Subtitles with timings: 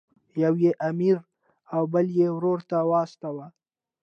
[0.43, 1.17] یو یې امیر
[1.75, 3.47] او بل یې ورور ته واستاوه.